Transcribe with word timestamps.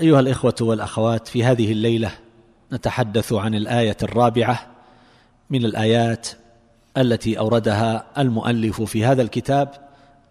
أيها 0.00 0.20
الإخوة 0.20 0.54
والأخوات 0.60 1.28
في 1.28 1.44
هذه 1.44 1.72
الليلة 1.72 2.10
نتحدث 2.72 3.32
عن 3.32 3.54
الآية 3.54 3.96
الرابعة 4.02 4.66
من 5.50 5.64
الآيات 5.64 6.28
التي 6.96 7.38
أوردها 7.38 8.04
المؤلف 8.18 8.82
في 8.82 9.04
هذا 9.04 9.22
الكتاب 9.22 9.68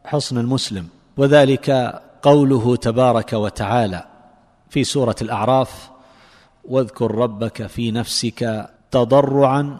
حصن 0.05 0.37
المسلم 0.37 0.87
وذلك 1.17 2.01
قوله 2.21 2.75
تبارك 2.75 3.33
وتعالى 3.33 4.05
في 4.69 4.83
سورة 4.83 5.15
الأعراف 5.21 5.89
واذكر 6.65 7.15
ربك 7.15 7.67
في 7.67 7.91
نفسك 7.91 8.69
تضرعا 8.91 9.79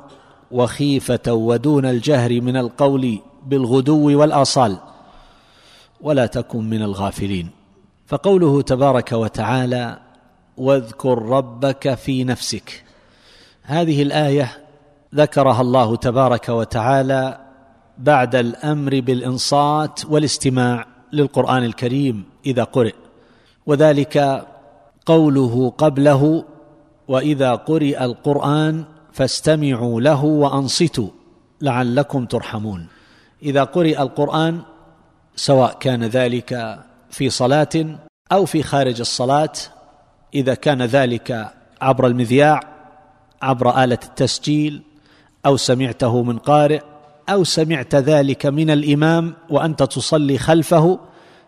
وخيفة 0.52 1.34
ودون 1.34 1.86
الجهر 1.86 2.42
من 2.42 2.58
القول 2.58 3.20
بالغدو 3.46 4.20
والآصال 4.20 4.78
ولا 6.02 6.26
تكن 6.26 6.70
من 6.70 6.82
الغافلين. 6.82 7.57
فقوله 8.08 8.62
تبارك 8.62 9.12
وتعالى 9.12 10.00
واذكر 10.58 11.22
ربك 11.22 11.94
في 11.94 12.24
نفسك. 12.24 12.84
هذه 13.64 14.02
الآية 14.02 14.52
ذكرها 15.16 15.62
الله 15.62 15.96
تبارك 15.96 16.50
وتعالى 16.50 17.40
بعد 17.98 18.36
الأمر 18.36 19.00
بالإنصات 19.00 20.06
والاستماع 20.06 20.86
للقرآن 21.14 21.64
الكريم 21.64 22.24
إذا 22.46 22.64
قرئ. 22.64 22.94
وذلك 23.66 24.46
قوله 25.06 25.74
قبله 25.78 26.46
وإذا 27.08 27.56
قرئ 27.56 28.04
القرآن 28.04 28.84
فاستمعوا 29.14 30.02
له 30.02 30.24
وأنصتوا 30.24 31.10
لعلكم 31.62 32.26
ترحمون. 32.26 32.88
إذا 33.44 33.64
قرئ 33.64 34.02
القرآن 34.02 34.62
سواء 35.36 35.78
كان 35.80 36.04
ذلك 36.04 36.80
في 37.10 37.30
صلاة 37.30 38.00
أو 38.32 38.46
في 38.46 38.64
خارج 38.64 39.00
الصلاة 39.00 39.54
إذا 40.34 40.54
كان 40.54 40.82
ذلك 40.82 41.52
عبر 41.82 42.08
المذياع 42.08 42.60
عبر 43.42 43.84
آلة 43.84 44.00
التسجيل 44.04 44.82
أو 45.46 45.58
سمعته 45.58 46.24
من 46.24 46.38
قارئ 46.38 46.82
أو 47.30 47.44
سمعت 47.44 47.96
ذلك 47.96 48.46
من 48.46 48.70
الإمام 48.70 49.34
وأنت 49.50 49.84
تصلي 49.84 50.38
خلفه 50.38 51.00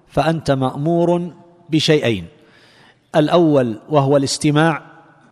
فأنت 0.08 0.52
مأمور 0.52 1.32
بشيئين. 1.70 2.26
الأول 3.16 3.80
وهو 3.90 4.18
الاستماع 4.18 4.82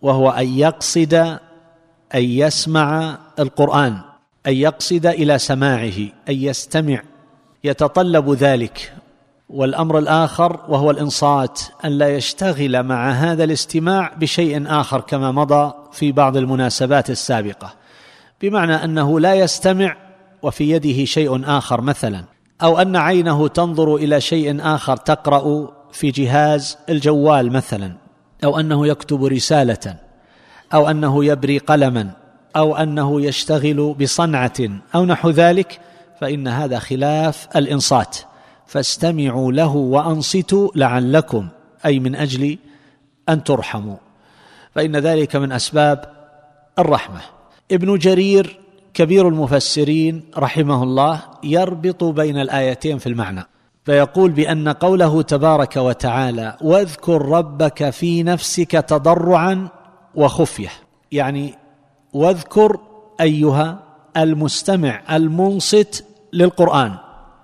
وهو 0.02 0.30
أن 0.30 0.48
يقصد 0.48 1.14
أن 2.16 2.24
يسمع 2.24 3.18
القرآن 3.40 3.98
أن 4.48 4.54
يقصد 4.54 5.06
إلى 5.06 5.40
سماعه 5.40 5.98
أن 6.30 6.36
يستمع 6.36 7.02
يتطلب 7.64 8.32
ذلك. 8.32 8.94
والأمر 9.50 9.98
الآخر 9.98 10.60
وهو 10.68 10.92
الإنصات 10.92 11.62
أن 11.86 11.92
لا 11.92 12.16
يشتغل 12.16 12.84
مع 12.84 13.12
هذا 13.12 13.44
الاستماع 13.44 14.14
بشيء 14.18 14.64
آخر 14.68 15.02
كما 15.02 15.32
مضى 15.32 15.74
في 15.92 16.12
بعض 16.12 16.38
المناسبات 16.38 17.10
السابقة. 17.10 17.74
بمعنى 18.42 18.76
أنه 18.76 19.20
لا 19.20 19.34
يستمع 19.34 19.96
وفي 20.42 20.72
يده 20.72 21.06
شيء 21.06 21.42
آخر 21.46 21.82
مثلا 21.82 22.24
أو 22.64 22.80
أن 22.80 22.96
عينه 22.96 23.48
تنظر 23.48 23.96
إلى 23.96 24.22
شيء 24.22 24.58
آخر 24.62 24.98
تقرأ 24.98 25.74
في 25.92 26.12
جهاز 26.12 26.78
الجوال 26.90 27.52
مثلا 27.52 27.94
أو 28.44 28.60
أنه 28.60 28.88
يكتب 28.88 29.26
رسالة 29.26 29.96
أو 30.74 30.90
أنه 30.90 31.26
يبري 31.26 31.58
قلما 31.58 32.10
أو 32.56 32.76
أنه 32.76 33.22
يشتغل 33.22 33.96
بصنعة 34.00 34.54
أو 34.96 35.06
نحو 35.06 35.30
ذلك 35.30 35.80
فإن 36.22 36.48
هذا 36.48 36.80
خلاف 36.80 37.48
الإنصات. 37.56 38.18
فاستمعوا 38.68 39.52
له 39.52 39.76
وأنصتوا 39.76 40.70
لعلكم 40.76 41.48
أي 41.86 42.00
من 42.00 42.16
أجل 42.16 42.58
أن 43.30 43.44
ترحموا. 43.44 43.98
فإن 44.76 44.96
ذلك 44.96 45.36
من 45.36 45.52
أسباب 45.52 46.06
الرحمة. 46.80 47.22
ابن 47.72 47.98
جرير 47.98 48.60
كبير 48.94 49.28
المفسرين 49.28 50.24
رحمه 50.38 50.84
الله 50.84 51.22
يربط 51.44 52.04
بين 52.04 52.38
الآيتين 52.38 52.98
في 52.98 53.08
المعنى 53.08 53.44
فيقول 53.86 54.32
بأن 54.32 54.70
قوله 54.70 55.22
تبارك 55.22 55.78
وتعالى 55.78 56.58
واذكر 56.62 57.22
ربك 57.22 57.90
في 57.90 58.24
نفسك 58.24 58.72
تضرعا 58.72 59.68
وخفية 60.16 60.70
يعني 61.12 61.54
واذكر 62.14 62.80
أيها 63.22 63.80
المستمع 64.18 65.02
المنصت 65.12 66.06
للقرآن. 66.34 66.96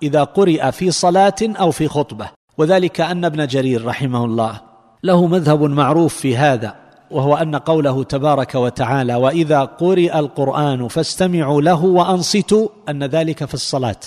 إذا 0.03 0.23
قرئ 0.23 0.71
في 0.71 0.91
صلاة 0.91 1.35
أو 1.41 1.71
في 1.71 1.87
خطبة. 1.87 2.29
وذلك 2.57 3.01
أن 3.01 3.25
ابن 3.25 3.47
جرير 3.47 3.85
رحمه 3.85 4.25
الله 4.25 4.61
له 5.03 5.27
مذهب 5.27 5.61
معروف 5.61 6.13
في 6.15 6.37
هذا 6.37 6.75
وهو 7.11 7.35
أن 7.35 7.55
قوله 7.55 8.03
تبارك 8.03 8.55
وتعالى 8.55 9.15
وإذا 9.15 9.61
قرئ 9.63 10.19
القرآن 10.19 10.87
فاستمعوا 10.87 11.61
له 11.61 11.85
وأنصتوا 11.85 12.67
أن 12.89 13.03
ذلك 13.03 13.45
في 13.45 13.53
الصلاة. 13.53 13.99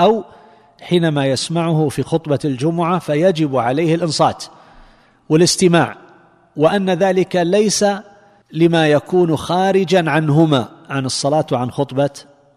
أو 0.00 0.24
حينما 0.82 1.26
يسمعه 1.26 1.88
في 1.88 2.02
خطبة 2.02 2.38
الجمعة 2.44 2.98
فيجب 2.98 3.56
عليه 3.56 3.94
الإنصات 3.94 4.44
والاستماع 5.28 5.96
وأن 6.56 6.90
ذلك 6.90 7.36
ليس 7.36 7.84
لما 8.52 8.88
يكون 8.88 9.36
خارجا 9.36 10.10
عنهما 10.10 10.68
عن 10.90 11.06
الصلاة 11.06 11.46
وعن 11.52 11.70
خطبة 11.70 12.10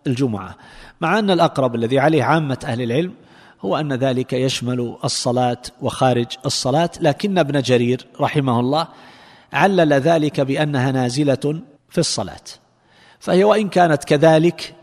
الجمعة. 0.08 0.56
مع 1.02 1.20
أن 1.20 1.32
الأقرب 1.32 1.76
الذي 1.76 2.00
عليه 2.00 2.24
عامة 2.24 2.58
أهل 2.66 2.82
العلم 2.82 3.14
هو 3.62 3.78
أن 3.78 3.94
ذلك 3.94 4.34
يشمل 4.34 4.96
الصلاة 5.04 5.62
وخارج 5.82 6.26
الصلاة 6.46 6.90
لكن 7.02 7.38
ابن 7.38 7.62
جرير 7.62 8.08
رحمه 8.22 8.60
الله 8.60 8.88
علل 9.54 9.94
ذلك 9.94 10.42
بأنها 10.42 10.92
نازلة 10.92 11.62
في 11.90 11.98
الصلاة. 11.98 12.44
فهي 13.20 13.44
وإن 13.44 13.70
كانت 13.70 14.04
كذلك 14.04 14.76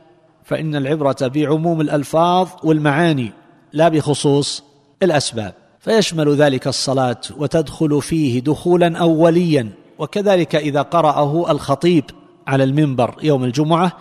فإن 0.44 0.77
العبرة 0.77 1.16
بعموم 1.22 1.81
الألفاظ 1.81 2.49
والمعاني 2.62 3.32
لا 3.72 3.88
بخصوص 3.88 4.65
الأسباب. 5.03 5.55
فيشمل 5.82 6.34
ذلك 6.34 6.66
الصلاة 6.66 7.21
وتدخل 7.37 8.03
فيه 8.03 8.41
دخولا 8.41 8.99
اوليا 8.99 9.69
وكذلك 9.99 10.55
إذا 10.55 10.82
قرأه 10.82 11.50
الخطيب 11.50 12.05
على 12.47 12.65
المنبر 12.65 13.15
يوم 13.22 13.44
الجمعة 13.44 13.93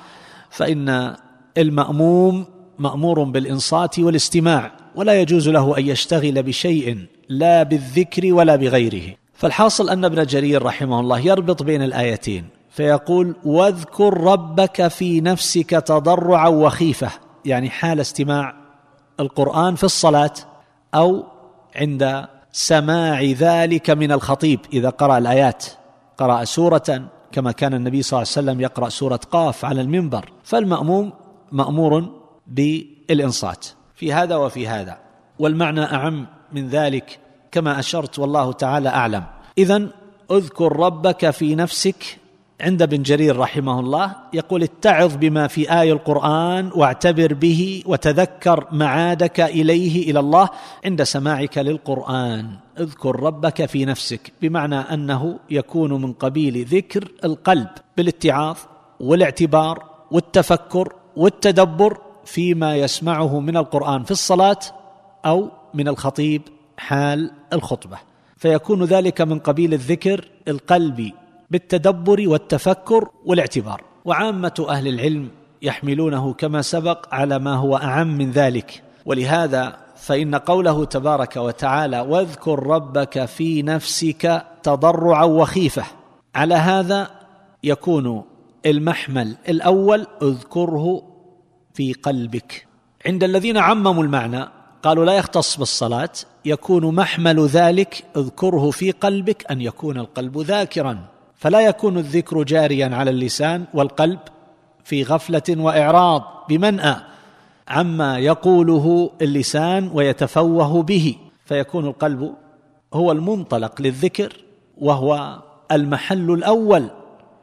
فإن 0.51 1.15
المأموم 1.57 2.45
مأمور 2.79 3.23
بالإنصات 3.23 3.99
والاستماع 3.99 4.71
ولا 4.95 5.21
يجوز 5.21 5.49
له 5.49 5.77
أن 5.77 5.87
يشتغل 5.87 6.43
بشيء 6.43 7.05
لا 7.29 7.63
بالذكر 7.63 8.33
ولا 8.33 8.55
بغيره. 8.55 9.15
فالحاصل 9.33 9.89
أن 9.89 10.05
ابن 10.05 10.25
جرير 10.25 10.63
رحمه 10.63 10.99
الله 10.99 11.19
يربط 11.19 11.63
بين 11.63 11.81
الآيتين 11.81 12.45
فيقول 12.69 13.35
واذكر 13.45 14.21
ربك 14.21 14.87
في 14.87 15.21
نفسك 15.21 15.69
تضرعا 15.69 16.47
وخيفة 16.47 17.09
يعني 17.45 17.69
حال 17.69 17.99
استماع 17.99 18.53
القرآن 19.19 19.75
في 19.75 19.83
الصلاة 19.83 20.33
أو 20.95 21.23
عند 21.75 22.25
سماع 22.51 23.21
ذلك 23.21 23.89
من 23.89 24.11
الخطيب 24.11 24.59
إذا 24.73 24.89
قرأ 24.89 25.17
الآيات 25.17 25.65
قرأ 26.17 26.43
سورة 26.43 27.01
كما 27.31 27.51
كان 27.51 27.73
النبي 27.73 28.01
صلى 28.01 28.17
الله 28.17 28.31
عليه 28.37 28.47
وسلم 28.47 28.61
يقرأ 28.61 28.89
سورة 28.89 29.19
قاف 29.31 29.65
على 29.65 29.81
المنبر. 29.81 30.31
فالمأموم 30.43 31.13
مأمور 31.51 32.09
بالإنصات. 32.47 33.67
في 33.95 34.13
هذا 34.13 34.35
وفي 34.35 34.67
هذا. 34.67 34.97
والمعنى 35.39 35.83
أعم 35.83 36.27
من 36.53 36.67
ذلك 36.69 37.19
كما 37.51 37.79
أشرت 37.79 38.19
والله 38.19 38.51
تعالى 38.51 38.89
أعلم. 38.89 39.23
اذا 39.57 39.87
اذكر 40.31 40.79
ربك 40.79 41.29
في 41.29 41.55
نفسك 41.55 42.20
عند 42.61 42.81
ابن 42.81 43.01
جرير 43.01 43.37
رحمه 43.37 43.79
الله 43.79 44.15
يقول 44.33 44.63
اتعظ 44.63 45.15
بما 45.15 45.47
في 45.47 45.81
آي 45.81 45.91
القرآن 45.91 46.71
واعتبر 46.75 47.33
به 47.33 47.83
وتذكر 47.85 48.67
معادك 48.71 49.39
إليه 49.39 50.11
إلى 50.11 50.19
الله 50.19 50.49
عند 50.85 51.03
سماعك 51.03 51.57
للقرآن. 51.57 52.49
اذكر 52.79 53.19
ربك 53.19 53.65
في 53.65 53.85
نفسك 53.85 54.33
بمعنى 54.41 54.75
أنه 54.75 55.39
يكون 55.49 56.01
من 56.01 56.13
قبيل 56.13 56.65
ذكر 56.65 57.07
القلب 57.23 57.67
بالاتعاظ 57.97 58.57
والاعتبار 58.99 59.83
والتفكر 60.11 60.93
والتدبر 61.15 61.97
فيما 62.25 62.75
يسمعه 62.75 63.39
من 63.39 63.57
القرآن 63.57 64.03
في 64.03 64.11
الصلاة 64.11 64.59
أو 65.25 65.49
من 65.73 65.87
الخطيب 65.87 66.41
حال 66.77 67.31
الخطبة. 67.53 67.97
فيكون 68.37 68.83
ذلك 68.83 69.21
من 69.21 69.39
قبيل 69.39 69.73
الذكر 69.73 70.29
القلبي. 70.47 71.13
بالتدبر 71.51 72.29
والتفكر 72.29 73.09
والاعتبار. 73.25 73.83
وعامة 74.05 74.65
أهل 74.69 74.87
العلم 74.87 75.29
يحملونه 75.61 76.33
كما 76.33 76.61
سبق 76.61 77.13
على 77.13 77.39
ما 77.39 77.55
هو 77.55 77.77
أعم 77.77 78.17
من 78.17 78.31
ذلك. 78.31 78.83
ولهذا 79.05 79.77
فإن 79.95 80.35
قوله 80.35 80.85
تبارك 80.85 81.35
وتعالى 81.37 81.99
واذكر 81.99 82.67
ربك 82.67 83.25
في 83.25 83.61
نفسك 83.61 84.43
تضرعا 84.63 85.23
وخيفة 85.23 85.83
على 86.35 86.55
هذا 86.55 87.11
يكون 87.63 88.23
المحمل 88.65 89.37
الأول 89.49 90.07
اذكره 90.21 91.03
في 91.73 91.93
قلبك 91.93 92.67
عند 93.05 93.23
الذين 93.23 93.57
عمموا 93.57 94.03
المعنى 94.03 94.45
قالوا 94.83 95.05
لا 95.05 95.13
يختص 95.13 95.57
بالصلاة 95.57 96.09
يكون 96.45 96.95
محمل 96.95 97.45
ذلك 97.45 98.03
اذكره 98.17 98.71
في 98.71 98.91
قلبك 98.91 99.51
أن 99.51 99.61
يكون 99.61 99.97
القلب 99.97 100.37
ذاكرا. 100.37 101.10
فلا 101.41 101.61
يكون 101.61 101.97
الذكر 101.97 102.43
جاريا 102.43 102.95
على 102.95 103.11
اللسان 103.11 103.65
والقلب 103.73 104.19
في 104.83 105.03
غفلة 105.03 105.41
وإعراض 105.49 106.23
بمنأى 106.49 106.95
عما 107.67 108.19
يقوله 108.19 109.11
اللسان 109.21 109.89
ويتفوه 109.93 110.83
به 110.83 111.15
فيكون 111.45 111.85
القلب 111.87 112.33
هو 112.93 113.11
المنطلق 113.11 113.81
للذكر 113.81 114.33
وهو 114.77 115.41
المحل 115.71 116.31
الأول 116.31 116.89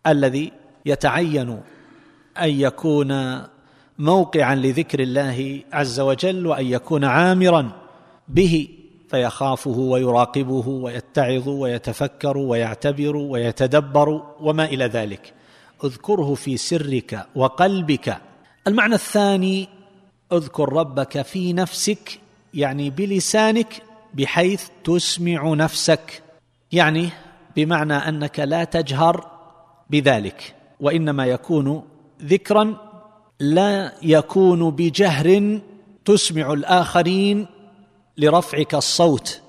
الذي 0.07 0.53
يتعين 0.87 1.61
أن 2.43 2.51
يكون 2.51 3.41
موقعا 3.99 4.55
لذكر 4.55 5.01
الله 5.01 5.61
عز 5.73 6.01
وجل 6.01 6.47
وأن 6.47 6.67
يكون 6.67 7.05
عامرا 7.05 7.71
به. 8.29 8.69
فيخافه 9.09 9.71
ويراقبه 9.71 10.69
ويتعظ 10.69 11.49
ويتفكر 11.49 12.39
ويعتبر 12.39 13.17
ويتدبر 13.17 14.23
وما 14.41 14.65
إلى 14.65 14.85
ذلك. 14.85 15.35
اذكره 15.85 16.35
في 16.35 16.57
سرك 16.57 17.27
وقلبك. 17.35 18.17
المعنى 18.67 18.95
الثاني 18.95 19.69
اذكر 20.33 20.73
ربك 20.73 21.23
في 21.23 21.53
نفسك 21.53 22.21
يعني 22.55 22.91
بلسانك 22.91 23.83
بحيث 24.15 24.69
تسمع 24.85 25.55
نفسك. 25.55 26.23
يعني 26.73 27.09
بمعنى 27.57 27.95
أنك 27.95 28.41
لا 28.41 28.65
تجهر 28.65 29.31
بذلك. 29.91 30.55
وإنما 30.81 31.27
يكون 31.27 31.83
ذكرا 32.23 32.77
لا 33.41 33.93
يكون 34.03 34.71
بجهر 34.71 35.61
تسمع 36.05 36.53
الآخرين 36.53 37.47
لرفعك 38.19 38.75
الصوت 38.75 39.41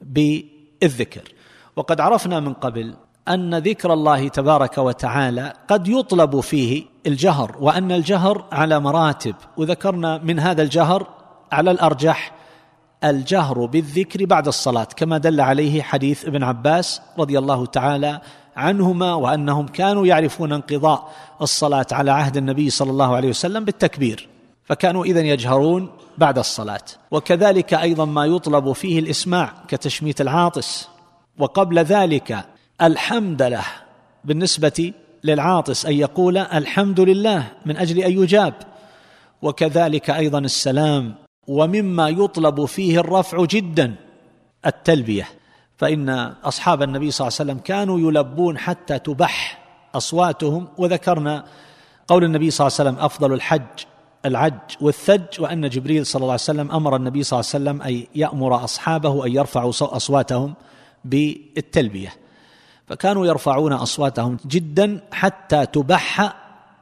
بالذكر. 0.00 1.32
وقد 1.76 2.00
عرفنا 2.00 2.40
من 2.40 2.52
قبل 2.52 2.94
أن 3.28 3.54
ذكر 3.54 3.92
الله 3.92 4.28
تبارك 4.28 4.78
وتعالى 4.78 5.52
قد 5.68 5.88
يطلب 5.88 6.40
فيه 6.40 6.84
الجهر 7.06 7.56
وأن 7.60 7.92
الجهر 7.92 8.44
على 8.52 8.80
مراتب. 8.80 9.34
وذكرنا 9.56 10.18
من 10.18 10.38
هذا 10.38 10.62
الجهر 10.62 11.06
على 11.52 11.70
الأرجح 11.70 12.32
الجهر 13.04 13.66
بالذكر 13.66 14.24
بعد 14.24 14.46
الصلاة 14.48 14.84
كما 14.84 15.18
دل 15.18 15.40
عليه 15.40 15.82
حديث 15.82 16.24
ابن 16.24 16.42
عباس 16.42 17.00
رضي 17.18 17.38
الله 17.38 17.66
تعالى 17.66 18.20
عنهما 18.56 19.14
وأنهم 19.14 19.66
كانوا 19.66 20.06
يعرفون 20.06 20.52
انقضاء 20.52 21.12
الصلاة 21.42 21.86
على 21.92 22.10
عهد 22.10 22.36
النبي 22.36 22.70
صلى 22.70 22.90
الله 22.90 23.16
عليه 23.16 23.28
وسلم 23.28 23.64
بالتكبير. 23.64 24.28
فكانوا 24.64 25.04
اذا 25.04 25.20
يجهرون 25.20 25.90
بعد 26.18 26.38
الصلاة. 26.38 26.84
وكذلك 27.10 27.74
أيضا 27.74 28.04
ما 28.04 28.26
يطلب 28.26 28.72
فيه 28.72 28.98
الإسماع 28.98 29.52
كتشميت 29.68 30.20
العاطس. 30.20 30.88
وقبل 31.38 31.78
ذلك 31.78 32.44
الحمد 32.82 33.42
له 33.42 33.64
بالنسبة 34.24 34.92
للعاطس 35.24 35.86
أن 35.86 35.92
يقول 35.92 36.38
الحمد 36.38 37.00
لله 37.00 37.52
من 37.66 37.76
أجل 37.76 37.98
أن 37.98 38.22
يجاب. 38.22 38.54
وكذلك 39.42 40.10
أيضا 40.10 40.38
السلام. 40.38 41.14
ومما 41.46 42.08
يطلب 42.08 42.64
فيه 42.64 43.00
الرفع 43.00 43.44
جدا 43.44 43.94
التلبية. 44.66 45.28
فإن 45.76 46.08
أصحاب 46.44 46.82
النبي 46.82 47.10
صلى 47.10 47.28
الله 47.28 47.36
عليه 47.40 47.50
وسلم 47.50 47.62
كانوا 47.64 48.00
يلبون 48.00 48.58
حتى 48.58 48.98
تبح 48.98 49.64
أصواتهم. 49.94 50.68
وذكرنا 50.78 51.44
قول 52.08 52.24
النبي 52.24 52.50
صلى 52.50 52.66
الله 52.66 52.78
عليه 52.80 52.90
وسلم 52.90 53.04
أفضل 53.04 53.32
الحج 53.32 53.84
العج 54.24 54.60
والثج 54.80 55.40
وأن 55.40 55.68
جبريل 55.68 56.06
صلى 56.06 56.20
الله 56.20 56.32
عليه 56.32 56.42
وسلم 56.42 56.70
أمر 56.70 56.96
النبي 56.96 57.22
صلى 57.22 57.40
الله 57.40 57.50
عليه 57.54 57.64
وسلم 57.64 57.82
أن 57.82 58.06
يأمر 58.14 58.64
أصحابه 58.64 59.26
أن 59.26 59.32
يرفعوا 59.32 59.70
أصواتهم 59.70 60.54
بالتلبية. 61.04 62.12
فكانوا 62.86 63.26
يرفعون 63.26 63.72
أصواتهم 63.72 64.36
جدا 64.46 65.00
حتى 65.12 65.66
تبح 65.66 66.36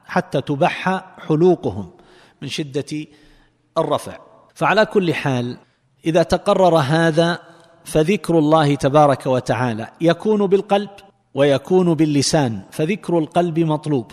حتى 0.05 0.41
تبح 0.41 1.03
حلوقهم 1.27 1.89
من 2.41 2.47
شدة 2.47 3.05
الرفع. 3.77 4.17
فعلى 4.55 4.85
كل 4.85 5.13
حال 5.13 5.57
إذا 6.05 6.23
تقرر 6.23 6.77
هذا 6.77 7.39
فذكر 7.85 8.39
الله 8.39 8.75
تبارك 8.75 9.25
وتعالى. 9.25 9.87
يكون 10.01 10.47
بالقلب 10.47 10.89
ويكون 11.33 11.93
باللسان 11.93 12.61
فذكر 12.71 13.17
القلب 13.17 13.59
مطلوب. 13.59 14.11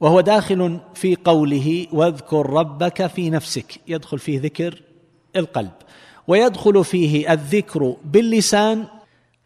وهو 0.00 0.20
داخل 0.20 0.78
في 0.94 1.16
قوله 1.24 1.86
واذكر 1.92 2.50
ربك 2.50 3.06
في 3.06 3.30
نفسك 3.30 3.80
يدخل 3.88 4.18
فيه 4.18 4.40
ذكر 4.40 4.82
القلب 5.36 5.72
ويدخل 6.28 6.84
فيه 6.84 7.32
الذكر 7.32 7.96
باللسان 8.04 8.84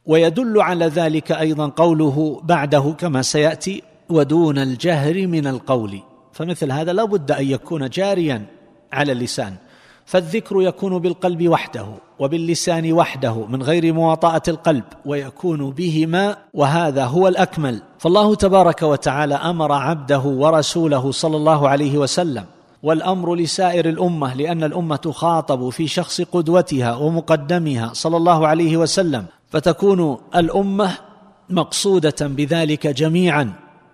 ويدل 0.06 0.60
على 0.60 0.86
ذلك 0.86 1.32
أيضا 1.32 1.68
قوله 1.68 2.40
بعده 2.44 2.94
كما 2.98 3.22
سيأتي 3.22 3.82
ودون 4.08 4.58
الجهر 4.58 5.26
من 5.26 5.46
القول 5.46 6.00
فمثل 6.32 6.72
هذا 6.72 6.92
لا 6.92 7.04
بد 7.04 7.30
أن 7.30 7.50
يكون 7.50 7.88
جاريا 7.88 8.46
على 8.92 9.12
اللسان. 9.12 9.56
فالذكر 10.10 10.62
يكون 10.62 10.98
بالقلب 10.98 11.48
وحده 11.48 11.86
وباللسان 12.18 12.92
وحده 12.92 13.46
من 13.46 13.62
غير 13.62 13.92
مواطأة 13.92 14.42
القلب 14.48 14.84
ويكون 15.06 15.70
بهما 15.70 16.36
وهذا 16.54 17.04
هو 17.04 17.28
الأكمل. 17.28 17.82
فالله 17.98 18.34
تبارك 18.34 18.82
وتعالى 18.82 19.34
أمر 19.34 19.72
عبده 19.72 20.18
ورسوله 20.18 21.10
صلى 21.10 21.36
الله 21.36 21.68
عليه 21.68 21.98
وسلم 21.98 22.44
والأمر 22.82 23.34
لسائر 23.34 23.88
الأمة 23.88 24.34
لأن 24.34 24.64
الأمة 24.64 24.96
تخاطب 24.96 25.68
في 25.68 25.86
شخص 25.86 26.20
قدوتها 26.20 26.96
ومقدمها 26.96 27.90
صلى 27.92 28.16
الله 28.16 28.46
عليه 28.46 28.76
وسلم 28.76 29.24
فتكون 29.48 30.18
الأمة 30.36 30.90
مقصودة 31.50 32.26
بذلك 32.26 32.86
جميعا 32.86 33.52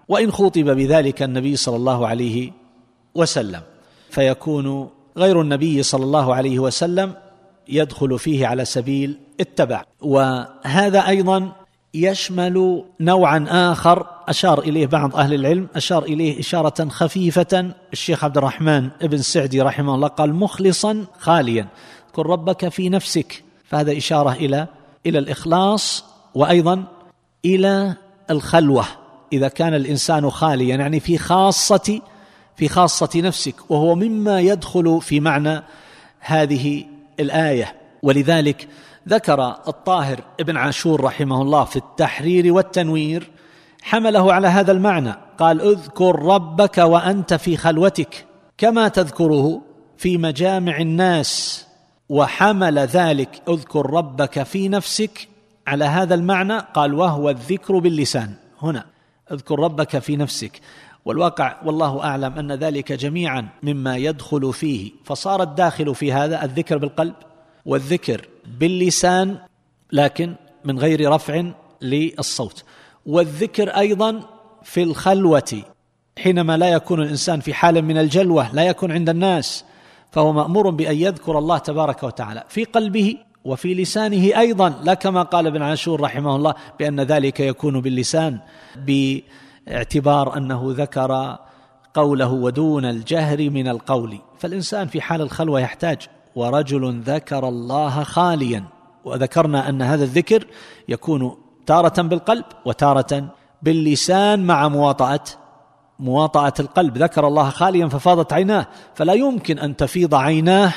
وإن 0.09 0.33
خوطب 0.33 0.65
بذلك 0.65 1.23
النبي 1.23 1.57
صلى 1.57 1.77
الله 1.77 2.07
عليه 2.07 2.51
وسلم. 3.15 3.61
فيكون 4.11 4.96
غير 5.17 5.41
النبي 5.41 5.83
صلى 5.83 6.05
الله 6.05 6.35
عليه 6.35 6.59
وسلم 6.59 7.15
يدخل 7.69 8.19
فيه 8.19 8.47
على 8.47 8.65
سبيل 8.65 9.19
التبع. 9.41 9.85
وهذا 10.01 11.09
أيضا 11.09 11.53
يشمل 11.95 12.85
نوعا 13.01 13.47
آخر 13.49 14.07
أشار 14.29 14.59
إليه 14.59 14.87
بعض 14.87 15.17
أهل 15.17 15.35
العلم 15.35 15.69
أشار 15.77 16.03
إليه 16.03 16.41
إشارة 16.41 16.89
خفيفة. 16.89 17.71
الشيخ 17.93 18.25
عبد 18.25 18.39
الرحمن 18.39 18.89
ابن 19.03 19.19
سعدي 19.19 19.61
رحمه 19.61 19.95
الله 19.95 20.09
قال 20.09 20.35
مخلصا 20.35 21.07
خاليا 21.19 21.67
كن 22.13 22.23
ربك 22.23 22.69
في 22.69 22.89
نفسك. 22.89 23.43
فهذا 23.65 23.97
إشارة 23.97 24.33
إلى 24.33 24.67
إلى 25.07 25.19
الإخلاص 25.19 26.05
وأيضا 26.35 26.85
إلى 27.45 27.95
الخلوة. 28.31 28.85
إذا 29.33 29.49
كان 29.49 29.75
الإنسان 29.75 30.31
خاليا 30.31 30.77
يعني 30.77 31.01
في 31.01 31.19
خاصة 31.19 32.01
في 32.57 32.69
خاصة 32.69 33.21
نفسك 33.21 33.71
وهو 33.71 33.95
مما 33.95 34.41
يدخل 34.41 35.01
في 35.01 35.21
معنى 35.21 35.63
هذه 36.21 36.85
الآية. 37.21 37.75
ولذلك 38.03 38.69
ذكر 39.09 39.49
الطاهر 39.69 40.21
ابن 40.41 40.57
عاشور 40.57 41.01
رحمه 41.01 41.43
الله 41.43 41.65
في 41.65 41.77
التحرير 41.77 42.53
والتنوير 42.53 43.31
حمله 43.83 44.33
على 44.33 44.49
هذا 44.49 44.73
المعنى. 44.73 45.15
قال 45.39 45.61
اذكر 45.61 46.23
ربك 46.23 46.79
وأنت 46.79 47.35
في 47.35 47.57
خلوتك 47.57 48.27
كما 48.59 48.89
تذكره 48.89 49.63
في 49.97 50.19
مجامع 50.19 50.77
الناس. 50.77 51.63
وحمل 52.09 52.79
ذلك 52.79 53.43
اذكر 53.49 53.91
ربك 53.91 54.43
في 54.43 54.69
نفسك 54.69 55.29
على 55.67 55.85
هذا 55.85 56.15
المعنى. 56.15 56.59
قال 56.59 56.95
وهو 56.95 57.31
الذكر 57.31 57.79
باللسان. 57.79 58.35
هنا 58.63 58.85
اذكر 59.33 59.59
ربك 59.59 59.99
في 59.99 60.17
نفسك. 60.17 60.61
والواقع 61.07 61.57
والله 61.65 62.05
أعلم 62.05 62.33
أن 62.33 62.53
ذلك 62.53 62.93
جميعا 62.93 63.49
مما 63.63 63.97
يدخل 63.97 64.53
فيه. 64.53 64.91
فصار 65.05 65.43
الداخل 65.43 65.95
في 65.95 66.13
هذا 66.13 66.45
الذكر 66.45 66.79
بالقلب 66.79 67.15
والذكر 67.67 68.29
باللسان 68.59 69.37
لكن 69.93 70.35
من 70.65 70.79
غير 70.79 71.11
رفع 71.11 71.45
للصوت. 71.83 72.65
والذكر 73.07 73.69
أيضا 73.69 74.21
في 74.63 74.83
الخلوة 74.83 75.63
حينما 76.19 76.57
لا 76.57 76.69
يكون 76.69 77.03
الإنسان 77.03 77.41
في 77.41 77.55
حال 77.55 77.83
من 77.83 77.99
الجلوة 77.99 78.55
لا 78.55 78.63
يكون 78.63 78.93
عند 78.93 79.09
الناس 79.09 79.65
فهو 80.11 80.33
مأمور 80.33 80.71
بأن 80.71 80.97
يذكر 80.97 81.39
الله 81.39 81.59
تبارك 81.59 82.03
وتعالى. 82.03 82.45
في 82.49 82.65
قلبه 82.65 83.17
وفي 83.45 83.75
لسانه 83.75 84.39
أيضا 84.39 84.81
لا 84.85 84.95
كما 84.95 85.23
قال 85.23 85.47
ابن 85.47 85.63
عاشور 85.63 86.01
رحمه 86.01 86.37
الله 86.37 86.55
بأن 86.79 87.01
ذلك 87.01 87.41
يكون 87.41 87.81
باللسان 87.81 88.39
باعتبار 89.67 90.37
أنه 90.37 90.75
ذكر 90.77 91.39
قوله 91.95 92.33
ودون 92.33 92.85
الجهر 92.85 93.51
من 93.51 93.69
القول. 93.69 94.19
فالإنسان 94.39 94.87
في 94.87 95.01
حال 95.01 95.21
الخلوة 95.21 95.61
يحتاج 95.61 95.99
ورجل 96.37 97.01
ذكر 97.01 97.49
الله 97.49 98.03
خاليا. 98.03 98.65
وذكرنا 99.05 99.69
أن 99.69 99.83
هذا 99.83 100.05
الذكر 100.05 100.47
يكون 100.89 101.37
تارة 101.67 102.03
بالقلب 102.03 102.45
وتارة 102.65 103.29
باللسان 103.63 104.47
مع 104.47 104.69
مواطأة 104.69 105.21
مواطأة 105.99 106.53
القلب. 106.61 106.99
ذكر 106.99 107.27
الله 107.27 107.51
خاليا 107.51 107.89
ففاضت 107.89 108.33
عيناه 108.33 108.67
فلا 108.95 109.13
يمكن 109.13 109.59
أن 109.59 109.77
تفيض 109.77 110.15
عيناه 110.15 110.73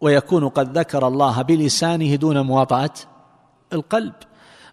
ويكون 0.00 0.48
قد 0.48 0.78
ذكر 0.78 1.08
الله 1.08 1.42
بلسانه 1.42 2.14
دون 2.14 2.40
مواطأة 2.40 2.90
القلب. 3.72 4.12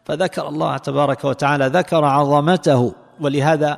فذكر 0.06 0.48
الله 0.48 0.78
تبارك 0.78 1.25
وتعالى 1.25 1.68
ذكر 1.68 2.06
عظمته. 2.06 3.02
ولهذا 3.22 3.77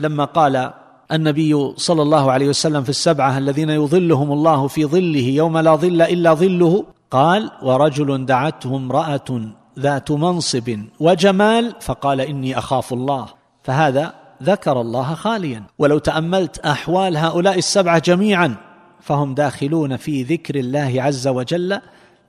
لما 0.00 0.24
قال 0.24 0.72
النبي 1.12 1.72
صلى 1.76 2.02
الله 2.02 2.32
عليه 2.32 2.48
وسلم 2.48 2.82
في 2.82 2.88
السبعة 2.88 3.38
الذين 3.38 3.70
يظلهم 3.70 4.32
الله 4.32 4.68
في 4.68 4.84
ظله 4.84 5.28
يوم 5.28 5.58
لا 5.58 5.74
ظل 5.74 6.02
إلا 6.02 6.34
ظله 6.34 6.84
قال 7.10 7.50
ورجل 7.62 8.26
دعته 8.26 8.76
امرأة 8.76 9.40
ذات 9.78 10.10
منصب 10.10 10.78
وجمال 11.00 11.74
فقال 11.80 12.20
إني 12.20 12.58
أخاف 12.58 12.92
الله 12.92 13.26
فهذا 13.62 14.14
ذكر 14.42 14.80
الله 14.80 15.14
خاليا. 15.14 15.62
ولو 15.78 15.98
تأملت 15.98 16.58
أحوال 16.58 17.16
هؤلاء 17.16 17.58
السبعة 17.58 17.98
جميعا 17.98 18.54
فهم 19.00 19.34
داخلون 19.34 19.96
في 19.96 20.22
ذكر 20.22 20.54
الله 20.54 21.02
عز 21.02 21.28
وجل 21.28 21.80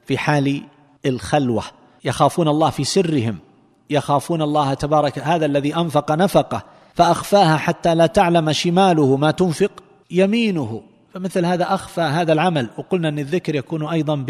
في 0.06 0.18
حال 0.18 0.62
الخلوة 1.06 1.64
يخافون 2.04 2.48
الله 2.48 2.70
في 2.70 2.84
سرهم. 2.84 3.38
يخافون 3.90 4.42
الله 4.42 4.74
تبارك 4.74 5.20
هذا 5.20 5.46
الذي 5.46 5.76
أنفق 5.76 6.12
نفقه 6.12 6.64
فأخفاها 6.94 7.58
حتى 7.58 7.96
لا 7.96 8.06
تعلم 8.06 8.52
شماله 8.52 9.18
ما 9.18 9.32
تنفق 9.32 9.72
يمينه. 10.12 10.82
فمثل 11.14 11.46
هذا 11.46 11.74
أخفى 11.74 12.02
هذا 12.02 12.34
العمل 12.34 12.70
وقلنا 12.78 13.10
أن 13.10 13.20
الذكر 13.20 13.56
يكون 13.56 13.88
أيضا 13.88 14.26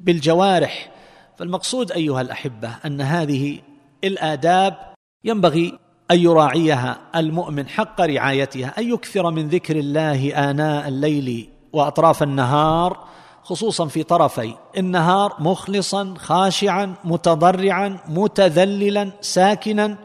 بالجوارح. 0.00 0.90
فالمقصود 1.36 1.92
أيها 1.92 2.20
الأحبة 2.20 2.70
أن 2.86 3.00
هذه 3.00 3.58
الآداب 4.04 4.76
ينبغي 5.24 5.78
أن 6.10 6.18
يراعيها 6.18 6.98
المؤمن 7.16 7.68
حق 7.68 8.00
رعايتها 8.00 8.74
أن 8.78 8.92
يكثر 8.92 9.30
من 9.30 9.48
ذكر 9.48 9.76
الله 9.76 10.50
آناء 10.50 10.88
الليل 10.88 11.48
وأطراف 11.72 12.22
النهار 12.22 13.04
خصوصا 13.50 13.86
في 13.86 14.02
طرفي. 14.02 14.54
النهار 14.78 15.36
مخلصا 15.38 16.14
خاشعا 16.18 16.94
متضرعا 17.04 17.98
متذللا 18.08 19.10
ساكنا. 19.20 19.96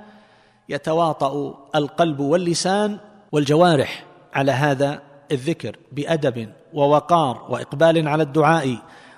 يتواطأ 0.69 1.55
القلب 1.75 2.19
واللسان 2.19 2.97
والجوارح 3.31 4.03
على 4.33 4.51
هذا 4.51 5.01
الذكر 5.31 5.77
بأدب 5.91 6.49
ووقار 6.73 7.45
وإقبال 7.49 8.07
على 8.07 8.23
الدعاء. 8.23 8.77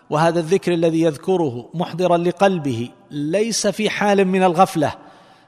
وهذا 0.10 0.40
الذكر 0.40 0.74
الذي 0.74 1.02
يذكره 1.02 1.70
محضرا 1.74 2.18
لقلبه 2.18 2.90
ليس 3.12 3.68
في 3.68 3.90
حال 3.90 4.26
من 4.26 4.44
الغفلة. 4.44 4.92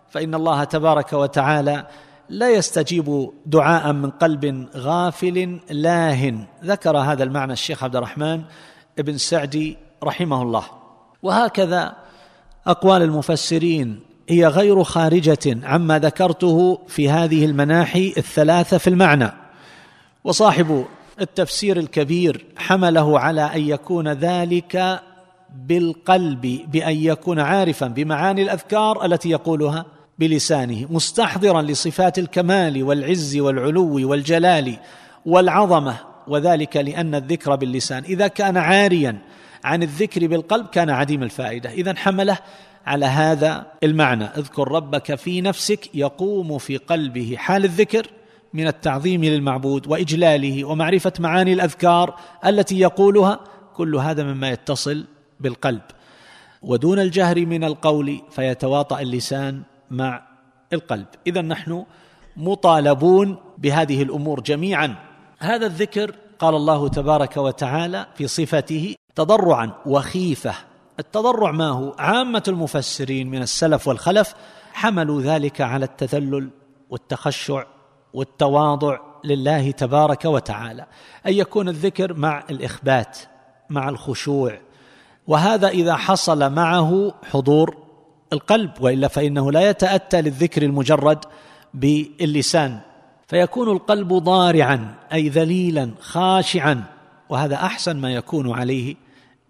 فإن 0.10 0.36
الله 0.36 0.64
تبارك 0.64 1.14
وتعالى 1.14 1.88
لا 2.30 2.50
يستجيب 2.50 3.30
دعاء 3.46 3.94
من 3.94 4.10
قلب 4.10 4.68
غافل 4.76 5.60
لاهٍ 5.70 6.34
ذكر 6.64 6.98
هذا 6.98 7.24
المعنى 7.24 7.54
الشيخ 7.54 7.84
عبد 7.84 7.96
الرحمن 7.96 8.42
بن 8.98 9.18
سعدي 9.18 9.78
رحمه 10.04 10.42
الله. 10.42 10.64
وهكذا 11.24 11.96
أقوال 12.68 13.02
المفسرين 13.02 14.00
هي 14.30 14.48
غير 14.48 14.84
خارجة 14.84 15.58
عما 15.64 16.00
ذكرته 16.00 16.80
في 16.88 17.10
هذه 17.10 17.46
المناحي 17.46 18.14
الثلاثة 18.18 18.78
في 18.78 18.90
المعنى. 18.90 19.32
وصاحب 20.24 20.86
التفسير 21.22 21.78
الكبير 21.78 22.46
حمله 22.58 23.20
على 23.20 23.42
أن 23.42 23.62
يكون 23.62 24.08
ذلك 24.08 25.02
بالقلب 25.56 26.42
بأن 26.72 26.96
يكون 26.96 27.40
عارفا 27.40 27.88
بمعاني 27.88 28.44
الأذكار 28.44 29.06
التي 29.06 29.30
يقولها. 29.30 29.86
بلسانه 30.20 30.88
مستحضرا 30.90 31.62
لصفات 31.62 32.20
الكمال 32.20 32.84
والعز 32.84 33.38
والعلو 33.38 34.10
والجلال 34.10 34.78
والعظمة 35.26 35.98
وذلك 36.28 36.78
لأن 36.78 37.16
الذكر 37.16 37.56
باللسان. 37.56 38.04
إذا 38.04 38.28
كان 38.28 38.58
عاريا 38.58 39.18
عن 39.64 39.84
الذكر 39.84 40.28
بالقلب 40.28 40.68
كان 40.68 40.90
عديم 40.90 41.24
الفائدة. 41.24 41.70
إذا 41.70 41.96
حمله 41.96 42.38
على 42.86 43.06
هذا 43.06 43.72
المعنى 43.84 44.24
اذكر 44.26 44.72
ربك 44.72 45.16
في 45.16 45.42
نفسك 45.42 45.96
يقوم 45.96 46.58
في 46.58 46.78
قلبه 46.78 47.36
حال 47.38 47.66
الذكر 47.66 48.08
من 48.54 48.68
التعظيم 48.68 49.24
للمعبود 49.26 49.88
وإجلاله 49.88 50.66
ومعرفة 50.66 51.14
معاني 51.20 51.54
الأذكار 51.54 52.16
التي 52.46 52.80
يقولها 52.80 53.40
كل 53.76 53.96
هذا 53.96 54.24
مما 54.24 54.50
يتصل 54.50 55.06
بالقلب. 55.40 55.82
ودون 56.62 57.00
الجهر 57.00 57.46
من 57.46 57.64
القول 57.64 58.22
فيتواطأ 58.32 59.00
اللسان 59.00 59.62
مع 59.92 60.22
القلب. 60.74 61.06
اذا 61.28 61.42
نحن 61.42 61.86
مطالبون 62.38 63.38
بهذه 63.58 64.04
الأمور 64.04 64.40
جميعا. 64.40 64.96
هذا 65.40 65.66
الذكر 65.66 66.16
قال 66.40 66.56
الله 66.56 66.88
تبارك 66.88 67.38
وتعالى 67.38 68.08
في 68.16 68.28
صفته 68.28 68.96
تضرعا 69.16 69.72
وخيفة. 69.86 70.54
التضرع 71.00 71.52
ما 71.52 71.70
هو؟ 71.70 71.96
عامة 72.00 72.44
المفسرين 72.48 73.30
من 73.30 73.42
السلف 73.42 73.88
والخلف 73.88 74.36
حملوا 74.74 75.22
ذلك 75.22 75.62
على 75.62 75.86
التذلل 75.86 76.50
والتخشع 76.90 77.64
والتواضع 78.14 78.98
لله 79.24 79.72
تبارك 79.72 80.26
وتعالى. 80.26 80.86
أن 81.28 81.34
يكون 81.34 81.70
الذكر 81.70 82.14
مع 82.14 82.44
الإخبات 82.50 83.18
مع 83.70 83.90
الخشوع. 83.90 84.60
وهذا 85.28 85.68
إذا 85.68 85.96
حصل 85.96 86.54
معه 86.54 87.14
حضور 87.32 87.89
القلب 88.34 88.72
وإلا 88.82 89.08
فإنه 89.08 89.52
لا 89.52 89.70
يتأتى 89.70 90.22
للذكر 90.22 90.64
المجرد 90.64 91.26
باللسان. 91.74 92.80
فيكون 93.28 93.70
القلب 93.70 94.14
ضارعا 94.14 94.96
أي 95.14 95.30
ذليلا 95.30 95.92
خاشعا. 96.02 96.84
وهذا 97.30 97.56
أحسن 97.56 97.98
ما 97.98 98.14
يكون 98.14 98.52
عليه 98.52 98.96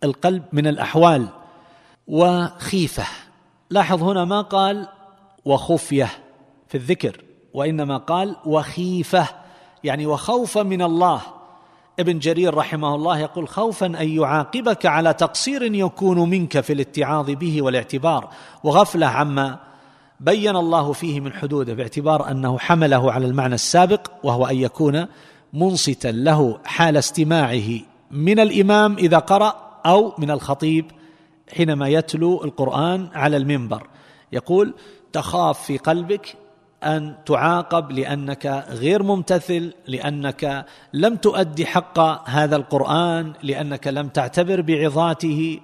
القلب 0.03 0.43
من 0.53 0.67
الأحوال. 0.67 1.27
وخيفة. 2.07 3.03
لاحظ 3.69 4.03
هنا 4.03 4.25
ما 4.25 4.41
قال 4.41 4.87
وخفية 5.45 6.09
في 6.67 6.75
الذكر 6.75 7.21
وإنما 7.53 7.97
قال 7.97 8.35
وخيفة 8.45 9.27
يعني 9.83 10.05
وخوفا 10.05 10.63
من 10.63 10.81
الله. 10.81 11.21
ابن 11.99 12.19
جرير 12.19 12.53
رحمه 12.53 12.95
الله 12.95 13.19
يقول 13.19 13.47
خوفا 13.47 13.85
أن 13.85 14.09
يعاقبك 14.09 14.85
على 14.85 15.13
تقصير 15.13 15.75
يكون 15.75 16.29
منك 16.29 16.59
في 16.59 16.73
الاتعاظ 16.73 17.29
به 17.31 17.61
والاعتبار 17.61 18.29
وغفلة 18.63 19.05
عما 19.05 19.59
بين 20.19 20.55
الله 20.55 20.93
فيه 20.93 21.19
من 21.19 21.33
حدوده 21.33 21.73
باعتبار 21.73 22.31
أنه 22.31 22.57
حمله 22.57 23.11
على 23.11 23.25
المعنى 23.25 23.55
السابق 23.55 24.11
وهو 24.23 24.45
أن 24.45 24.55
يكون 24.55 25.05
منصتا 25.53 26.07
له 26.07 26.59
حال 26.65 26.97
استماعه 26.97 27.69
من 28.11 28.39
الإمام 28.39 28.97
إذا 28.97 29.17
قرأ 29.17 29.55
أو 29.85 30.13
من 30.17 30.31
الخطيب 30.31 30.85
حينما 31.55 31.87
يتلو 31.87 32.43
القرآن 32.43 33.07
على 33.13 33.37
المنبر. 33.37 33.87
يقول 34.31 34.73
تخاف 35.13 35.61
في 35.61 35.77
قلبك 35.77 36.35
أن 36.83 37.15
تعاقب 37.25 37.91
لأنك 37.91 38.65
غير 38.69 39.03
ممتثل 39.03 39.73
لأنك 39.87 40.65
لم 40.93 41.15
تؤدي 41.15 41.65
حق 41.65 41.99
هذا 42.29 42.55
القرآن 42.55 43.33
لأنك 43.43 43.87
لم 43.87 44.07
تعتبر 44.07 44.61
بعظاته 44.61 45.59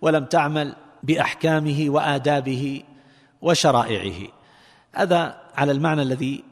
ولم 0.00 0.24
تعمل 0.24 0.74
بأحكامه 1.02 1.86
وآدابه 1.88 2.82
وشرائعه. 3.42 4.28
هذا 4.94 5.36
على 5.56 5.72
المعنى 5.72 6.02
الذي 6.02 6.44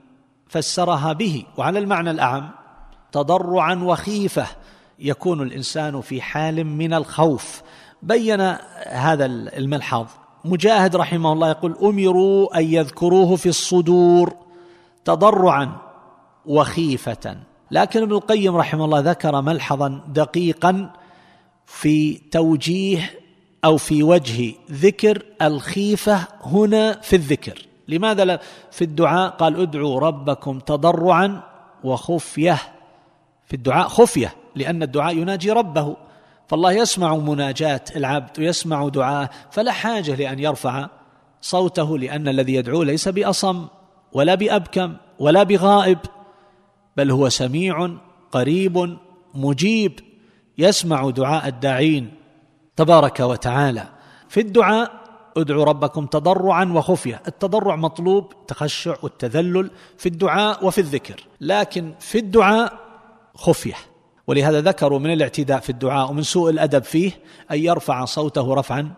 فسرها 0.48 1.12
به 1.12 1.44
وعلى 1.56 1.78
المعنى 1.78 2.10
الأعم 2.10 2.50
تضرعا 3.12 3.74
وخيفة 3.74 4.46
يكون 4.98 5.42
الإنسان 5.42 6.00
في 6.00 6.22
حال 6.22 6.64
من 6.64 6.94
الخوف. 6.94 7.62
بين 8.02 8.40
هذا 8.86 9.24
الملحظ. 9.26 10.06
مجاهد 10.44 10.96
رحمه 10.96 11.32
الله 11.32 11.48
يقول 11.50 11.76
أمروا 11.82 12.58
أن 12.58 12.64
يذكروه 12.64 13.36
في 13.36 13.48
الصدور 13.48 14.32
تضرعا 15.04 15.76
وخيفة. 16.46 17.36
لكن 17.70 18.02
ابن 18.02 18.12
القيم 18.12 18.56
رحمه 18.56 18.84
الله 18.84 19.00
ذكر 19.00 19.40
ملحظا 19.40 20.00
دقيقا 20.08 20.90
في 21.66 22.14
توجيه 22.14 23.10
أو 23.64 23.76
في 23.76 24.02
وجه 24.02 24.54
ذكر 24.70 25.22
الخيفة 25.42 26.26
هنا 26.42 26.92
في 26.92 27.16
الذكر. 27.16 27.66
لماذا 27.88 28.40
في 28.70 28.84
الدعاء 28.84 29.30
قال 29.30 29.60
ادعوا 29.60 30.00
ربكم 30.00 30.58
تضرعا 30.58 31.42
وخفية. 31.84 32.58
في 33.46 33.56
الدعاء 33.56 33.88
خفية 33.88 34.34
لأن 34.54 34.82
الدعاء 34.82 35.16
يناجي 35.16 35.50
ربه. 35.52 35.96
فالله 36.48 36.72
يسمع 36.72 37.16
مناجاة 37.16 37.80
العبد 37.96 38.38
ويسمع 38.38 38.88
دعاءه 38.88 39.30
فلا 39.50 39.72
حاجة 39.72 40.14
لأن 40.14 40.38
يرفع 40.38 40.88
صوته 41.40 41.98
لأن 41.98 42.28
الذي 42.28 42.54
يدعو 42.54 42.82
ليس 42.82 43.08
بأصم 43.08 43.66
ولا 44.12 44.34
بأبكم 44.34 44.96
ولا 45.18 45.42
بغائب 45.42 45.98
بل 46.96 47.10
هو 47.10 47.28
سميع 47.28 47.90
قريب 48.32 48.98
مجيب 49.34 50.00
يسمع 50.58 51.10
دعاء 51.10 51.48
الداعين 51.48 52.14
تبارك 52.76 53.20
وتعالى. 53.20 53.88
في 54.28 54.40
الدعاء 54.40 54.92
ادعوا 55.36 55.64
ربكم 55.64 56.06
تضرعا 56.06 56.64
وخفية 56.64 57.22
التضرع 57.28 57.76
مطلوب 57.76 58.32
تخشع 58.46 58.96
والتذلل 59.02 59.70
في 59.98 60.08
الدعاء 60.08 60.66
وفي 60.66 60.80
الذكر 60.80 61.24
لكن 61.40 61.94
في 62.00 62.18
الدعاء 62.18 62.78
خفية. 63.34 63.74
ولهذا 64.28 64.60
ذكروا 64.60 64.98
من 64.98 65.12
الاعتداء 65.12 65.60
في 65.60 65.70
الدعاء 65.70 66.10
ومن 66.10 66.22
سوء 66.22 66.50
الأدب 66.50 66.82
فيه 66.82 67.12
أن 67.50 67.58
يرفع 67.58 68.04
صوته 68.04 68.54
رفعا 68.54 68.90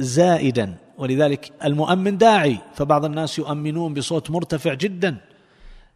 زائدا. 0.00 0.74
ولذلك 0.98 1.52
المؤمن 1.64 2.18
داعي 2.18 2.58
فبعض 2.74 3.04
الناس 3.04 3.38
يؤمنون 3.38 3.94
بصوت 3.94 4.30
مرتفع 4.30 4.74
جدا 4.74 5.16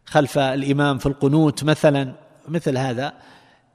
خلف 0.05 0.37
الإمام 0.37 0.97
في 0.97 1.05
القنوت 1.05 1.63
مثلا. 1.63 2.13
مثل 2.47 2.77
هذا 2.77 3.13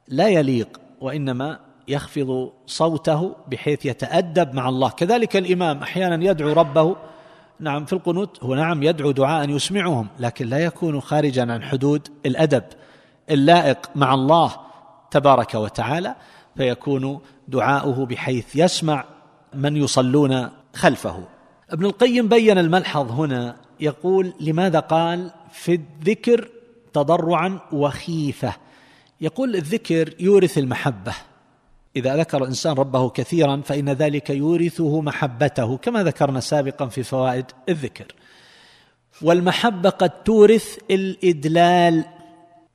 لا 0.07 0.27
يليق 0.27 0.81
وإنما 1.01 1.59
يخفض 1.87 2.51
صوته 2.67 3.35
بحيث 3.47 3.85
يتأدب 3.85 4.53
مع 4.53 4.69
الله. 4.69 4.89
كذلك 4.89 5.35
الإمام 5.35 5.83
أحيانا 5.83 6.25
يدعو 6.25 6.53
ربه 6.53 6.95
نعم 7.59 7.85
في 7.85 7.93
القنوت 7.93 8.43
هو 8.43 8.55
نعم 8.55 8.83
يدعو 8.83 9.11
دعاء 9.11 9.49
يسمعهم 9.49 10.07
لكن 10.19 10.47
لا 10.47 10.57
يكون 10.57 11.01
خارجا 11.01 11.53
عن 11.53 11.63
حدود 11.63 12.07
الأدب 12.25 12.63
اللائق 13.29 13.89
مع 13.95 14.13
الله. 14.13 14.64
تبارك 15.15 15.55
وتعالى 15.55 16.15
فيكون 16.57 17.19
دعاؤه 17.47 18.05
بحيث 18.05 18.55
يسمع 18.55 19.05
من 19.53 19.77
يصلون 19.77 20.49
خلفه. 20.73 21.23
ابن 21.69 21.85
القيم 21.85 22.27
بين 22.27 22.57
الملحظ 22.57 23.11
هنا 23.11 23.55
يقول 23.79 24.33
لماذا 24.39 24.79
قال 24.79 25.31
في 25.51 25.73
الذكر 25.73 26.49
تضرعا 26.93 27.59
وخيفة؟ 27.71 28.53
يقول 29.21 29.55
الذكر 29.55 30.13
يورث 30.19 30.57
المحبة. 30.57 31.13
إذا 31.95 32.15
ذكر 32.15 32.37
الانسان 32.37 32.73
ربه 32.73 33.09
كثيرا 33.09 33.61
فإن 33.65 33.89
ذلك 33.89 34.29
يورثه 34.29 35.01
محبته 35.01 35.77
كما 35.77 36.03
ذكرنا 36.03 36.39
سابقا 36.39 36.85
في 36.85 37.03
فوائد 37.03 37.45
الذكر. 37.69 38.05
والمحبة 39.21 39.89
قد 39.89 40.23
تورث 40.23 40.77
الإدلال 40.91 42.05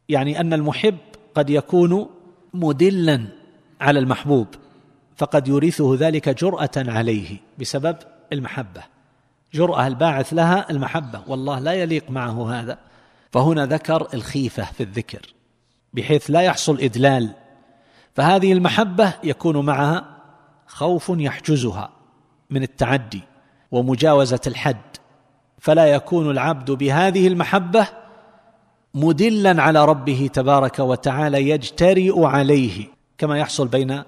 يعني 0.09 0.41
أن 0.41 0.53
المحب 0.53 0.97
قد 1.35 1.51
يكون 1.51 2.20
مدلا 2.55 3.27
على 3.81 3.99
المحبوب 3.99 4.47
فقد 5.17 5.49
يورثه 5.49 5.97
ذلك 5.99 6.29
جرأة 6.29 6.71
عليه 6.77 7.37
بسبب 7.61 7.97
المحبة. 8.33 8.83
جرأة 9.55 9.87
الباعث 9.87 10.33
لها 10.33 10.71
المحبة؟ 10.71 11.23
والله 11.27 11.59
لا 11.59 11.73
يليق 11.73 12.11
معه 12.11 12.61
هذا. 12.61 12.79
فهنا 13.33 13.67
ذكر 13.67 14.09
الخيفة 14.15 14.65
في 14.65 14.83
الذكر 14.83 15.35
بحيث 15.95 16.31
لا 16.31 16.41
يحصل 16.41 16.81
إدلال. 16.81 17.31
فهذه 18.15 18.53
المحبة 18.53 19.15
يكون 19.25 19.67
معها 19.67 20.17
خوف 20.67 21.13
يحجزها 21.15 21.91
من 22.51 22.63
التعدي 22.63 23.23
ومجاوزة 23.71 24.41
الحد. 24.47 24.97
فلا 25.59 25.87
يكون 25.87 26.31
العبد 26.31 26.71
بهذه 26.71 27.29
المحبة 27.29 27.87
مدلا 28.95 29.63
على 29.63 29.85
ربه 29.85 30.31
تبارك 30.33 30.79
وتعالى 30.79 31.49
يجترئ 31.51 32.25
عليه 32.25 32.87
كما 33.19 33.39
يحصل 33.39 33.69
بين 33.69 34.03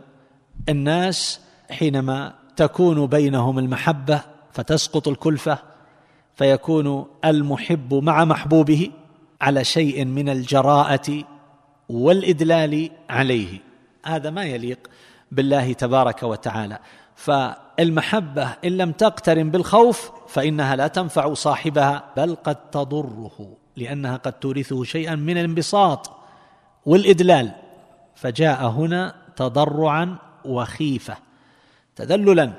الناس 0.68 1.40
حينما 1.70 2.34
تكون 2.56 3.06
بينهم 3.06 3.58
المحبة 3.58 4.20
فتسقط 4.52 5.08
الكلفة 5.08 5.58
فيكون 6.34 7.06
المحب 7.24 7.94
مع 7.94 8.24
محبوبه 8.24 8.90
على 9.40 9.64
شيء 9.64 10.04
من 10.04 10.28
الجراءة 10.28 11.24
والإدلال 11.88 12.90
عليه. 13.10 13.58
هذا 14.04 14.30
ما 14.30 14.44
يليق 14.44 14.78
بالله 15.32 15.72
تبارك 15.72 16.22
وتعالى. 16.22 16.78
فالمحبة 17.16 18.48
إن 18.64 18.76
لم 18.76 18.92
تقترن 18.92 19.50
بالخوف 19.50 20.10
فإنها 20.28 20.76
لا 20.76 20.86
تنفع 20.86 21.34
صاحبها 21.34 22.04
بل 22.16 22.36
قد 22.44 22.70
تضره. 22.70 23.56
لأنها 23.76 24.16
قد 24.16 24.32
تورثه 24.32 24.84
شيئا 24.84 25.14
من 25.14 25.38
الانبساط 25.38 26.10
والإدلال. 26.86 27.52
فجاء 28.14 28.66
هنا 28.66 29.14
تضرعا 29.36 30.16
وخيفة. 30.44 31.16
تذللا. 31.96 32.52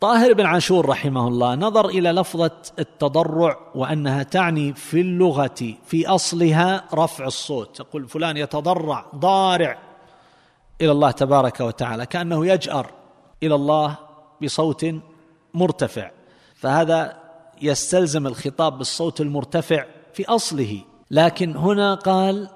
طاهر 0.00 0.32
بن 0.32 0.46
عاشور 0.46 0.88
رحمه 0.88 1.28
الله 1.28 1.54
نظر 1.54 1.88
إلى 1.88 2.12
لفظة 2.12 2.50
التضرع 2.78 3.58
وأنها 3.74 4.22
تعني 4.22 4.74
في 4.74 5.00
اللغة 5.00 5.74
في 5.86 6.06
أصلها 6.06 6.84
رفع 6.94 7.26
الصوت. 7.26 7.80
يقول 7.80 8.08
فلان 8.08 8.36
يتضرع 8.36 9.06
ضارع 9.16 9.78
إلى 10.80 10.92
الله 10.92 11.10
تبارك 11.10 11.60
وتعالى 11.60 12.06
كأنه 12.06 12.46
يجأر 12.46 12.90
إلى 13.42 13.54
الله 13.54 13.96
بصوت 14.42 14.86
مرتفع. 15.54 16.10
فهذا 16.54 17.16
يستلزم 17.62 18.26
الخطاب 18.26 18.78
بالصوت 18.78 19.20
المرتفع 19.20 19.84
في 20.18 20.24
أصله. 20.24 20.80
لكن 21.10 21.56
هنا 21.56 21.94
قال 21.94 22.48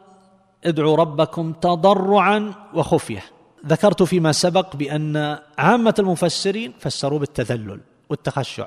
ادعوا 0.65 0.97
ربكم 0.97 1.53
تضرعا 1.53 2.55
وخفية. 2.75 3.23
ذكرت 3.67 4.03
فيما 4.03 4.33
سبق 4.33 4.77
بأن 4.77 5.39
عامة 5.59 5.95
المفسرين 5.99 6.73
فسروا 6.79 7.19
بالتذلل 7.19 7.81
والتخشع. 8.11 8.67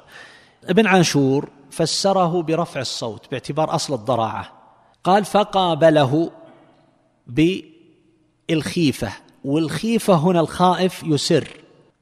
ابن 0.63 0.87
عاشور 0.87 1.49
فسره 1.71 2.41
برفع 2.41 2.79
الصوت 2.79 3.31
باعتبار 3.31 3.75
أصل 3.75 3.93
الضراعة. 3.93 4.51
قال 5.03 5.25
فقابله 5.25 6.31
بالخيفة 8.47 9.11
والخيفة 9.45 10.13
هنا 10.13 10.39
الخائف 10.39 11.03
يسر. 11.03 11.47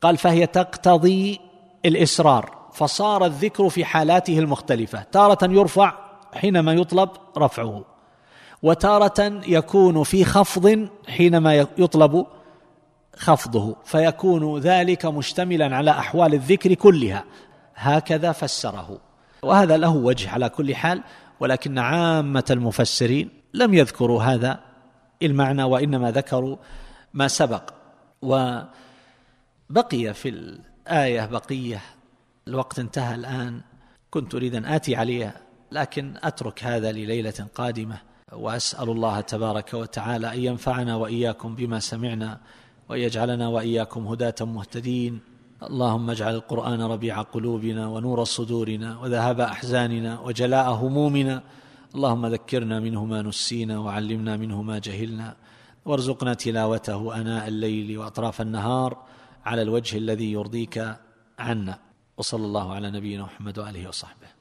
قال 0.02 0.18
فهي 0.18 0.48
تقتضي 0.48 1.40
الإصرار. 1.86 2.64
فصار 2.74 3.26
الذكر 3.26 3.70
في 3.70 3.86
حالاته 3.86 4.40
المختلفة. 4.40 5.04
تارة 5.12 5.52
يرفع 5.52 6.03
حينما 6.34 6.74
يطلب 6.74 7.10
رفعه. 7.38 7.86
وتارة 8.64 9.42
يكون 9.48 10.04
في 10.04 10.26
خفض 10.26 10.90
حينما 11.08 11.56
يطلب 11.56 12.26
خفضه. 13.16 13.76
فيكون 13.84 14.60
ذلك 14.60 15.06
مشتملا 15.06 15.76
على 15.76 15.92
أحوال 15.92 16.34
الذكر 16.34 16.74
كلها. 16.74 17.24
هكذا 17.76 18.32
فسره. 18.32 19.00
وهذا 19.44 19.78
له 19.78 19.96
وجه 19.96 20.30
على 20.30 20.50
كل 20.50 20.76
حال 20.76 21.04
ولكن 21.40 21.80
عامة 21.80 22.46
المفسرين 22.50 23.30
لم 23.54 23.74
يذكروا 23.74 24.24
هذا 24.24 24.60
المعنى 25.22 25.64
وإنما 25.64 26.12
ذكروا 26.12 26.58
ما 27.14 27.28
سبق. 27.28 27.70
وبقي 28.22 28.64
في 30.14 30.30
الآية 30.30 31.26
بقية 31.26 31.82
الوقت 32.48 32.80
انتهى 32.80 33.16
الآن. 33.16 33.62
كنت 34.10 34.36
أريد 34.36 34.56
أن 34.56 34.66
آتي 34.66 34.96
عليها 34.96 35.34
لكن 35.74 36.14
أترك 36.24 36.64
هذا 36.64 36.92
لليلة 36.92 37.40
قادمة. 37.56 37.98
وأسأل 38.32 38.90
الله 38.90 39.22
تبارك 39.22 39.74
وتعالى 39.74 40.34
أن 40.34 40.40
ينفعنا 40.40 40.96
وإياكم 40.96 41.56
بما 41.56 41.80
سمعنا 41.80 42.40
وان 42.90 43.00
يجعلنا 43.00 43.48
وإياكم 43.48 44.08
هداة 44.08 44.40
مهتدين. 44.42 45.20
اللهم 45.64 46.10
اجعل 46.10 46.36
القرآن 46.36 46.82
ربيع 46.82 47.22
قلوبنا 47.22 47.88
ونور 47.88 48.24
صدورنا 48.24 49.00
وذهاب 49.00 49.40
أحزاننا 49.42 50.20
وجلاء 50.20 50.68
همومنا. 50.72 51.44
اللهم 51.96 52.26
ذكرنا 52.26 52.80
منه 52.80 53.06
ما 53.06 53.22
نسينا 53.22 53.80
وعلمنا 53.80 54.38
منه 54.38 54.62
ما 54.62 54.80
جهلنا. 54.80 55.36
وارزقنا 55.86 56.34
تلاوته 56.34 57.22
آناء 57.22 57.48
الليل 57.48 57.98
وأطراف 57.98 58.42
النهار 58.42 58.98
على 59.46 59.62
الوجه 59.62 59.98
الذي 59.98 60.32
يرضيك 60.32 60.96
عنا. 61.40 61.80
وصلى 62.18 62.46
الله 62.46 62.74
على 62.74 62.92
نبينا 62.92 63.24
محمد 63.24 63.60
وآله 63.60 63.88
وصحبه. 63.88 64.33